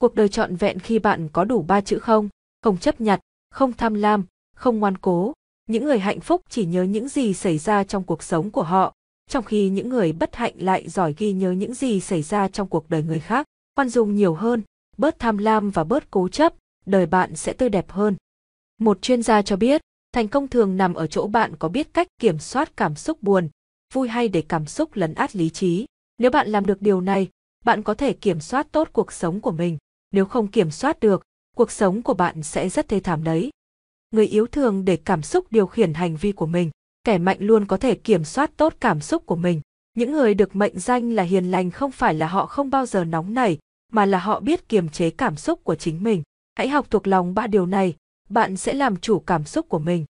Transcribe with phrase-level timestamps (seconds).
[0.00, 2.28] Cuộc đời trọn vẹn khi bạn có đủ ba chữ không,
[2.62, 4.24] không chấp nhặt, không tham lam,
[4.56, 5.32] không ngoan cố.
[5.68, 8.94] Những người hạnh phúc chỉ nhớ những gì xảy ra trong cuộc sống của họ,
[9.30, 12.68] trong khi những người bất hạnh lại giỏi ghi nhớ những gì xảy ra trong
[12.68, 13.46] cuộc đời người khác.
[13.76, 14.62] Khoan dung nhiều hơn,
[14.96, 16.54] bớt tham lam và bớt cố chấp,
[16.86, 18.16] đời bạn sẽ tươi đẹp hơn.
[18.78, 19.80] Một chuyên gia cho biết,
[20.12, 23.48] thành công thường nằm ở chỗ bạn có biết cách kiểm soát cảm xúc buồn,
[23.94, 25.86] vui hay để cảm xúc lấn át lý trí.
[26.18, 27.28] Nếu bạn làm được điều này,
[27.64, 29.78] bạn có thể kiểm soát tốt cuộc sống của mình.
[30.10, 31.22] Nếu không kiểm soát được,
[31.56, 33.50] cuộc sống của bạn sẽ rất thê thảm đấy.
[34.10, 36.70] Người yếu thường để cảm xúc điều khiển hành vi của mình,
[37.04, 39.60] kẻ mạnh luôn có thể kiểm soát tốt cảm xúc của mình.
[39.94, 43.04] Những người được mệnh danh là hiền lành không phải là họ không bao giờ
[43.04, 43.58] nóng nảy,
[43.92, 46.22] mà là họ biết kiềm chế cảm xúc của chính mình.
[46.54, 47.96] Hãy học thuộc lòng ba điều này,
[48.28, 50.04] bạn sẽ làm chủ cảm xúc của mình.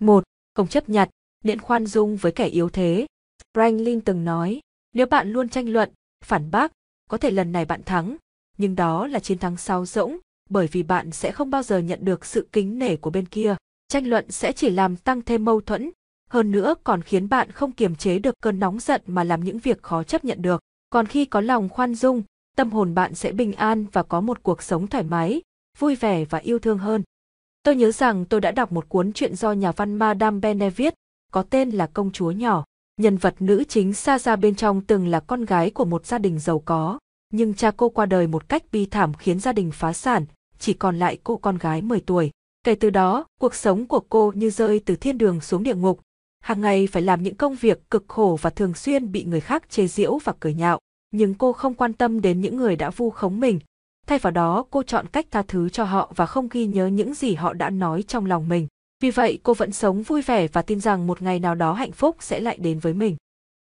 [0.00, 0.24] 1.
[0.54, 1.10] Không chấp nhặt,
[1.44, 3.06] miễn khoan dung với kẻ yếu thế.
[3.54, 4.60] Franklin từng nói,
[4.92, 5.90] nếu bạn luôn tranh luận,
[6.24, 6.72] phản bác,
[7.10, 8.16] có thể lần này bạn thắng,
[8.60, 10.16] nhưng đó là chiến thắng sao rỗng,
[10.50, 13.56] bởi vì bạn sẽ không bao giờ nhận được sự kính nể của bên kia.
[13.88, 15.90] Tranh luận sẽ chỉ làm tăng thêm mâu thuẫn,
[16.30, 19.58] hơn nữa còn khiến bạn không kiềm chế được cơn nóng giận mà làm những
[19.58, 20.60] việc khó chấp nhận được.
[20.90, 22.22] Còn khi có lòng khoan dung,
[22.56, 25.42] tâm hồn bạn sẽ bình an và có một cuộc sống thoải mái,
[25.78, 27.02] vui vẻ và yêu thương hơn.
[27.62, 30.94] Tôi nhớ rằng tôi đã đọc một cuốn truyện do nhà văn Madame Bene viết,
[31.32, 32.64] có tên là Công chúa nhỏ.
[32.96, 36.18] Nhân vật nữ chính xa ra bên trong từng là con gái của một gia
[36.18, 36.98] đình giàu có,
[37.30, 40.24] nhưng cha cô qua đời một cách bi thảm khiến gia đình phá sản,
[40.58, 42.30] chỉ còn lại cô con gái 10 tuổi.
[42.64, 46.00] Kể từ đó, cuộc sống của cô như rơi từ thiên đường xuống địa ngục.
[46.40, 49.70] Hàng ngày phải làm những công việc cực khổ và thường xuyên bị người khác
[49.70, 50.78] chê giễu và cười nhạo.
[51.10, 53.58] Nhưng cô không quan tâm đến những người đã vu khống mình.
[54.06, 57.14] Thay vào đó, cô chọn cách tha thứ cho họ và không ghi nhớ những
[57.14, 58.66] gì họ đã nói trong lòng mình.
[59.02, 61.92] Vì vậy, cô vẫn sống vui vẻ và tin rằng một ngày nào đó hạnh
[61.92, 63.16] phúc sẽ lại đến với mình.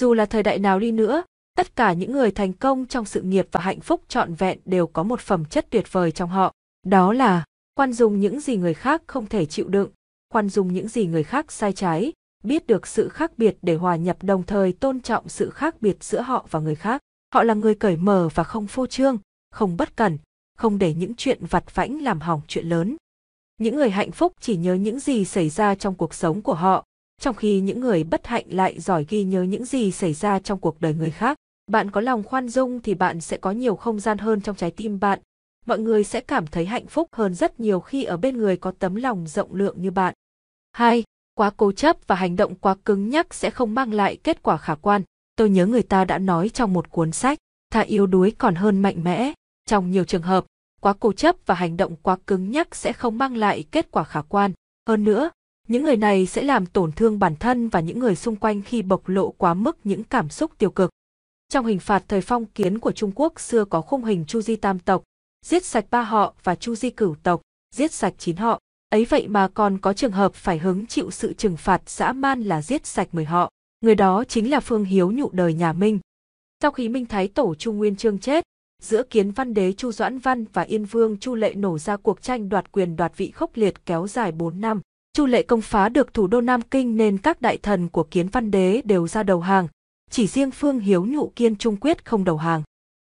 [0.00, 1.22] Dù là thời đại nào đi nữa,
[1.54, 4.86] tất cả những người thành công trong sự nghiệp và hạnh phúc trọn vẹn đều
[4.86, 6.54] có một phẩm chất tuyệt vời trong họ.
[6.86, 7.44] Đó là
[7.76, 9.90] khoan dung những gì người khác không thể chịu đựng,
[10.32, 12.12] khoan dung những gì người khác sai trái,
[12.44, 16.04] biết được sự khác biệt để hòa nhập đồng thời tôn trọng sự khác biệt
[16.04, 17.02] giữa họ và người khác.
[17.34, 19.18] Họ là người cởi mở và không phô trương,
[19.50, 20.18] không bất cẩn,
[20.58, 22.96] không để những chuyện vặt vãnh làm hỏng chuyện lớn.
[23.58, 26.84] Những người hạnh phúc chỉ nhớ những gì xảy ra trong cuộc sống của họ,
[27.20, 30.60] trong khi những người bất hạnh lại giỏi ghi nhớ những gì xảy ra trong
[30.60, 31.38] cuộc đời người khác.
[31.66, 34.70] Bạn có lòng khoan dung thì bạn sẽ có nhiều không gian hơn trong trái
[34.70, 35.18] tim bạn.
[35.66, 38.72] Mọi người sẽ cảm thấy hạnh phúc hơn rất nhiều khi ở bên người có
[38.78, 40.14] tấm lòng rộng lượng như bạn.
[40.72, 44.42] Hai, Quá cố chấp và hành động quá cứng nhắc sẽ không mang lại kết
[44.42, 45.02] quả khả quan.
[45.36, 47.38] Tôi nhớ người ta đã nói trong một cuốn sách,
[47.70, 49.32] thà yếu đuối còn hơn mạnh mẽ.
[49.66, 50.44] Trong nhiều trường hợp,
[50.80, 54.04] quá cố chấp và hành động quá cứng nhắc sẽ không mang lại kết quả
[54.04, 54.52] khả quan.
[54.88, 55.30] Hơn nữa,
[55.68, 58.82] những người này sẽ làm tổn thương bản thân và những người xung quanh khi
[58.82, 60.90] bộc lộ quá mức những cảm xúc tiêu cực.
[61.52, 64.56] Trong hình phạt thời phong kiến của Trung Quốc xưa có khung hình Chu Di
[64.56, 65.02] Tam tộc,
[65.46, 67.40] giết sạch ba họ và Chu Di cửu tộc,
[67.76, 68.60] giết sạch chín họ.
[68.90, 72.42] Ấy vậy mà còn có trường hợp phải hứng chịu sự trừng phạt dã man
[72.42, 73.50] là giết sạch mười họ.
[73.80, 75.98] Người đó chính là Phương Hiếu nhụ đời nhà Minh.
[76.62, 78.44] Sau khi Minh Thái Tổ Trung Nguyên Trương chết,
[78.82, 82.22] giữa kiến văn đế Chu Doãn Văn và Yên Vương Chu Lệ nổ ra cuộc
[82.22, 84.80] tranh đoạt quyền đoạt vị khốc liệt kéo dài 4 năm.
[85.12, 88.28] Chu Lệ công phá được thủ đô Nam Kinh nên các đại thần của kiến
[88.28, 89.68] văn đế đều ra đầu hàng,
[90.12, 92.62] chỉ riêng Phương Hiếu nhụ kiên trung quyết không đầu hàng.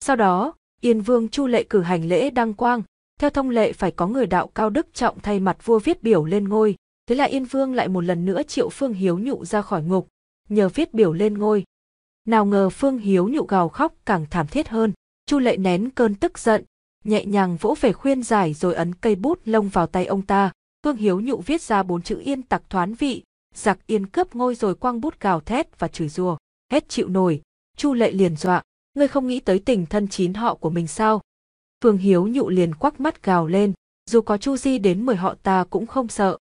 [0.00, 2.82] Sau đó, Yên Vương Chu Lệ cử hành lễ đăng quang,
[3.20, 6.24] theo thông lệ phải có người đạo cao đức trọng thay mặt vua viết biểu
[6.24, 6.76] lên ngôi,
[7.06, 10.08] thế là Yên Vương lại một lần nữa triệu Phương Hiếu nhụ ra khỏi ngục,
[10.48, 11.64] nhờ viết biểu lên ngôi.
[12.26, 14.92] Nào ngờ Phương Hiếu nhụ gào khóc càng thảm thiết hơn,
[15.26, 16.64] Chu Lệ nén cơn tức giận,
[17.04, 20.52] nhẹ nhàng vỗ về khuyên giải rồi ấn cây bút lông vào tay ông ta.
[20.84, 23.22] Phương Hiếu nhụ viết ra bốn chữ yên tặc thoán vị,
[23.54, 26.36] giặc yên cướp ngôi rồi quăng bút gào thét và chửi rủa.
[26.72, 27.42] Hết chịu nổi,
[27.76, 28.62] Chu Lệ liền dọa,
[28.94, 31.20] ngươi không nghĩ tới tình thân chín họ của mình sao?
[31.82, 33.72] Phương Hiếu nhụ liền quắc mắt gào lên,
[34.10, 36.38] dù có Chu Di đến mười họ ta cũng không sợ.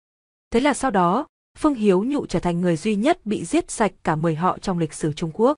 [0.50, 1.26] Thế là sau đó,
[1.58, 4.78] Phương Hiếu nhụ trở thành người duy nhất bị giết sạch cả mười họ trong
[4.78, 5.56] lịch sử Trung Quốc.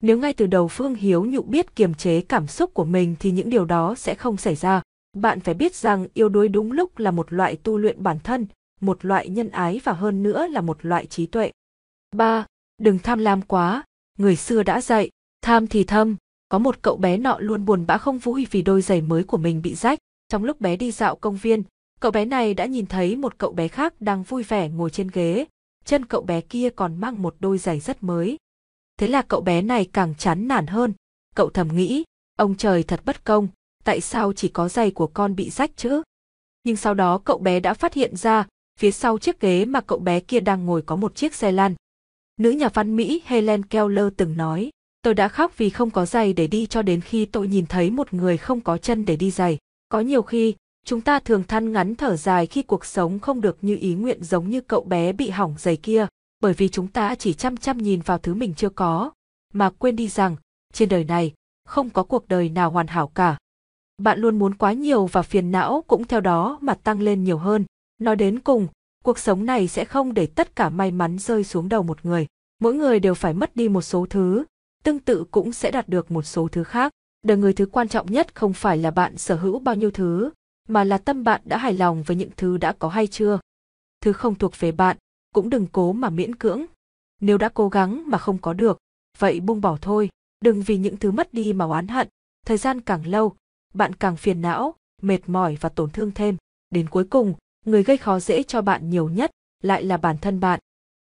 [0.00, 3.30] Nếu ngay từ đầu Phương Hiếu nhụ biết kiềm chế cảm xúc của mình thì
[3.30, 4.82] những điều đó sẽ không xảy ra.
[5.16, 8.46] Bạn phải biết rằng yêu đuối đúng lúc là một loại tu luyện bản thân,
[8.80, 11.50] một loại nhân ái và hơn nữa là một loại trí tuệ.
[12.16, 12.46] 3.
[12.78, 13.84] Đừng tham lam quá,
[14.16, 15.10] người xưa đã dạy,
[15.42, 16.16] tham thì thâm,
[16.48, 19.36] có một cậu bé nọ luôn buồn bã không vui vì đôi giày mới của
[19.36, 19.98] mình bị rách.
[20.28, 21.62] Trong lúc bé đi dạo công viên,
[22.00, 25.08] cậu bé này đã nhìn thấy một cậu bé khác đang vui vẻ ngồi trên
[25.12, 25.46] ghế,
[25.84, 28.36] chân cậu bé kia còn mang một đôi giày rất mới.
[28.98, 30.92] Thế là cậu bé này càng chán nản hơn,
[31.34, 32.04] cậu thầm nghĩ,
[32.38, 33.48] ông trời thật bất công,
[33.84, 36.02] tại sao chỉ có giày của con bị rách chứ?
[36.64, 38.46] Nhưng sau đó cậu bé đã phát hiện ra,
[38.78, 41.74] phía sau chiếc ghế mà cậu bé kia đang ngồi có một chiếc xe lăn.
[42.36, 44.70] Nữ nhà văn Mỹ Helen Keller từng nói,
[45.06, 47.90] Tôi đã khóc vì không có giày để đi cho đến khi tôi nhìn thấy
[47.90, 49.58] một người không có chân để đi giày.
[49.88, 50.54] Có nhiều khi,
[50.84, 54.24] chúng ta thường than ngắn thở dài khi cuộc sống không được như ý nguyện
[54.24, 56.06] giống như cậu bé bị hỏng giày kia,
[56.40, 59.10] bởi vì chúng ta chỉ chăm chăm nhìn vào thứ mình chưa có,
[59.52, 60.36] mà quên đi rằng,
[60.72, 61.32] trên đời này,
[61.64, 63.36] không có cuộc đời nào hoàn hảo cả.
[63.98, 67.38] Bạn luôn muốn quá nhiều và phiền não cũng theo đó mà tăng lên nhiều
[67.38, 67.64] hơn.
[67.98, 68.68] Nói đến cùng,
[69.06, 72.26] cuộc sống này sẽ không để tất cả may mắn rơi xuống đầu một người.
[72.58, 74.44] Mỗi người đều phải mất đi một số thứ,
[74.84, 76.92] tương tự cũng sẽ đạt được một số thứ khác.
[77.22, 80.30] Đời người thứ quan trọng nhất không phải là bạn sở hữu bao nhiêu thứ,
[80.68, 83.38] mà là tâm bạn đã hài lòng với những thứ đã có hay chưa.
[84.00, 84.96] Thứ không thuộc về bạn,
[85.34, 86.64] cũng đừng cố mà miễn cưỡng.
[87.20, 88.78] Nếu đã cố gắng mà không có được,
[89.18, 90.10] vậy buông bỏ thôi,
[90.40, 92.08] đừng vì những thứ mất đi mà oán hận.
[92.46, 93.34] Thời gian càng lâu,
[93.74, 96.36] bạn càng phiền não, mệt mỏi và tổn thương thêm.
[96.70, 97.34] Đến cuối cùng,
[97.66, 99.30] người gây khó dễ cho bạn nhiều nhất
[99.62, 100.60] lại là bản thân bạn.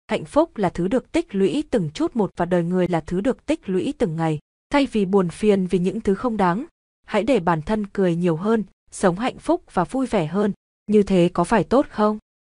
[0.07, 3.21] Hạnh phúc là thứ được tích lũy từng chút một và đời người là thứ
[3.21, 4.39] được tích lũy từng ngày.
[4.69, 6.65] Thay vì buồn phiền vì những thứ không đáng,
[7.05, 10.53] hãy để bản thân cười nhiều hơn, sống hạnh phúc và vui vẻ hơn.
[10.87, 12.17] Như thế có phải tốt không?